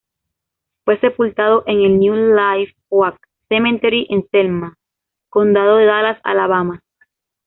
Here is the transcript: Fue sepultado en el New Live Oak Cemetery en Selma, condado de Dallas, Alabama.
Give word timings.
Fue 0.83 0.99
sepultado 0.99 1.61
en 1.67 1.81
el 1.81 1.99
New 1.99 2.15
Live 2.15 2.73
Oak 2.89 3.19
Cemetery 3.49 4.07
en 4.09 4.27
Selma, 4.31 4.73
condado 5.29 5.77
de 5.77 5.85
Dallas, 5.85 6.17
Alabama. 6.23 6.81